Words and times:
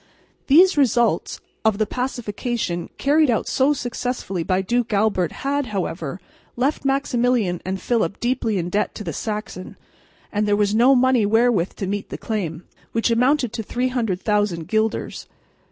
These 0.47 0.77
results 0.79 1.39
of 1.63 1.77
the 1.77 1.85
pacification 1.85 2.89
carried 2.97 3.29
out 3.29 3.47
so 3.47 3.71
successfully 3.71 4.41
by 4.41 4.63
Duke 4.63 4.91
Albert 4.93 5.31
had, 5.45 5.67
however, 5.67 6.19
left 6.55 6.83
Maximilian 6.83 7.61
and 7.63 7.79
Philip 7.79 8.19
deeply 8.19 8.57
in 8.57 8.69
debt 8.71 8.95
to 8.95 9.03
the 9.03 9.13
Saxon; 9.13 9.77
and 10.33 10.47
there 10.47 10.55
was 10.55 10.73
no 10.73 10.95
money 10.95 11.27
wherewith 11.27 11.73
to 11.75 11.85
meet 11.85 12.09
the 12.09 12.17
claim, 12.17 12.63
which 12.93 13.11
amounted 13.11 13.53
to 13.53 13.61
300,000 13.61 14.67
guilders. 14.67 15.27